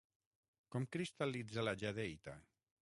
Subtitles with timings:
[0.75, 2.37] Com cristal·litza la jadeïta?